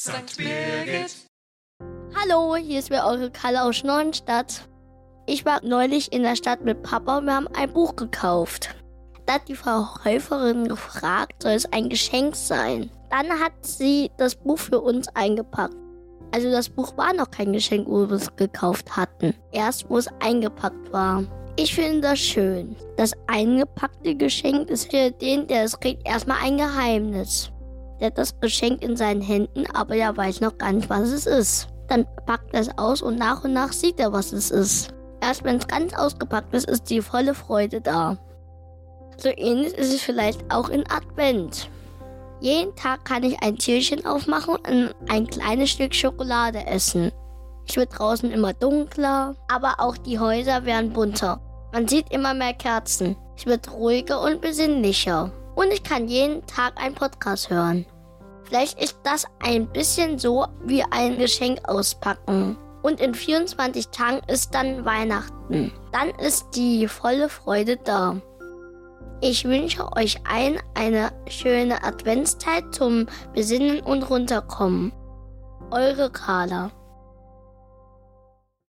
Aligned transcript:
St. 0.00 0.38
Birgit. 0.38 1.26
Hallo, 2.18 2.56
hier 2.56 2.78
ist 2.78 2.88
wieder 2.88 3.06
eure 3.06 3.30
Kalle 3.30 3.62
aus 3.62 3.84
Neuenstadt. 3.84 4.66
Ich 5.26 5.44
war 5.44 5.62
neulich 5.62 6.10
in 6.10 6.22
der 6.22 6.36
Stadt 6.36 6.64
mit 6.64 6.82
Papa 6.82 7.18
und 7.18 7.26
wir 7.26 7.34
haben 7.34 7.48
ein 7.48 7.70
Buch 7.70 7.96
gekauft. 7.96 8.74
Da 9.26 9.34
hat 9.34 9.46
die 9.46 9.54
Verkäuferin 9.54 10.68
gefragt, 10.68 11.42
soll 11.42 11.52
es 11.52 11.70
ein 11.70 11.90
Geschenk 11.90 12.34
sein? 12.34 12.88
Dann 13.10 13.28
hat 13.28 13.52
sie 13.60 14.10
das 14.16 14.36
Buch 14.36 14.58
für 14.58 14.80
uns 14.80 15.06
eingepackt. 15.08 15.76
Also 16.30 16.50
das 16.50 16.70
Buch 16.70 16.96
war 16.96 17.12
noch 17.12 17.30
kein 17.30 17.52
Geschenk, 17.52 17.86
wo 17.86 18.08
wir 18.08 18.16
es 18.16 18.34
gekauft 18.36 18.96
hatten. 18.96 19.34
Erst 19.52 19.90
wo 19.90 19.98
es 19.98 20.08
eingepackt 20.20 20.90
war. 20.94 21.24
Ich 21.56 21.74
finde 21.74 22.00
das 22.00 22.20
schön. 22.20 22.74
Das 22.96 23.12
eingepackte 23.26 24.14
Geschenk 24.14 24.70
ist 24.70 24.90
für 24.90 25.10
den, 25.10 25.46
der 25.46 25.64
es 25.64 25.78
kriegt, 25.78 26.08
erstmal 26.08 26.38
ein 26.42 26.56
Geheimnis. 26.56 27.52
Der 28.00 28.06
hat 28.06 28.18
das 28.18 28.38
Geschenk 28.40 28.82
in 28.82 28.96
seinen 28.96 29.20
Händen, 29.20 29.64
aber 29.74 29.94
er 29.94 30.16
weiß 30.16 30.40
noch 30.40 30.56
gar 30.56 30.72
nicht, 30.72 30.88
was 30.88 31.10
es 31.10 31.26
ist. 31.26 31.68
Dann 31.88 32.06
packt 32.26 32.54
er 32.54 32.60
es 32.60 32.78
aus 32.78 33.02
und 33.02 33.18
nach 33.18 33.44
und 33.44 33.52
nach 33.52 33.72
sieht 33.72 34.00
er, 34.00 34.12
was 34.12 34.32
es 34.32 34.50
ist. 34.50 34.94
Erst 35.20 35.44
wenn 35.44 35.56
es 35.56 35.68
ganz 35.68 35.92
ausgepackt 35.94 36.54
ist, 36.54 36.68
ist 36.68 36.88
die 36.88 37.02
volle 37.02 37.34
Freude 37.34 37.80
da. 37.80 38.16
So 39.18 39.28
ähnlich 39.28 39.74
ist 39.74 39.92
es 39.92 40.00
vielleicht 40.00 40.52
auch 40.52 40.70
in 40.70 40.84
Advent. 40.90 41.68
Jeden 42.40 42.74
Tag 42.74 43.04
kann 43.04 43.22
ich 43.22 43.42
ein 43.42 43.56
Türchen 43.56 44.06
aufmachen 44.06 44.56
und 44.56 44.94
ein 45.10 45.26
kleines 45.26 45.70
Stück 45.70 45.94
Schokolade 45.94 46.66
essen. 46.66 47.12
Es 47.68 47.76
wird 47.76 47.98
draußen 47.98 48.30
immer 48.30 48.54
dunkler, 48.54 49.34
aber 49.48 49.74
auch 49.78 49.98
die 49.98 50.18
Häuser 50.18 50.64
werden 50.64 50.94
bunter. 50.94 51.38
Man 51.72 51.86
sieht 51.86 52.10
immer 52.10 52.32
mehr 52.32 52.54
Kerzen. 52.54 53.14
Es 53.36 53.44
wird 53.44 53.70
ruhiger 53.70 54.22
und 54.22 54.40
besinnlicher. 54.40 55.30
Und 55.60 55.74
ich 55.74 55.82
kann 55.82 56.08
jeden 56.08 56.46
Tag 56.46 56.82
einen 56.82 56.94
Podcast 56.94 57.50
hören. 57.50 57.84
Vielleicht 58.44 58.82
ist 58.82 58.96
das 59.04 59.26
ein 59.40 59.66
bisschen 59.66 60.18
so 60.18 60.46
wie 60.64 60.82
ein 60.90 61.18
Geschenk 61.18 61.68
auspacken. 61.68 62.56
Und 62.80 62.98
in 62.98 63.14
24 63.14 63.88
Tagen 63.88 64.22
ist 64.26 64.54
dann 64.54 64.86
Weihnachten. 64.86 65.70
Dann 65.92 66.08
ist 66.18 66.46
die 66.54 66.88
volle 66.88 67.28
Freude 67.28 67.76
da. 67.76 68.16
Ich 69.20 69.44
wünsche 69.44 69.86
euch 69.96 70.18
allen 70.26 70.58
eine 70.72 71.12
schöne 71.28 71.84
Adventszeit 71.84 72.74
zum 72.74 73.06
Besinnen 73.34 73.80
und 73.80 74.04
Runterkommen. 74.04 74.94
Eure 75.70 76.10
Carla. 76.10 76.70